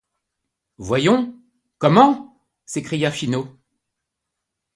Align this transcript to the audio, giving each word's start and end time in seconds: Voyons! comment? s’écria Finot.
Voyons! 0.79 1.35
comment? 1.77 2.35
s’écria 2.65 3.11
Finot. 3.11 3.47